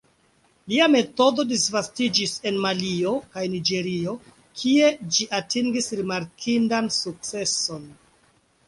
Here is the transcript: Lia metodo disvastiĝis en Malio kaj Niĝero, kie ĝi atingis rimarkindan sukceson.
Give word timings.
Lia 0.71 0.85
metodo 0.93 1.45
disvastiĝis 1.51 2.33
en 2.51 2.57
Malio 2.65 3.11
kaj 3.35 3.45
Niĝero, 3.57 4.17
kie 4.63 4.91
ĝi 5.19 5.29
atingis 5.43 5.95
rimarkindan 6.03 6.95
sukceson. 7.01 7.89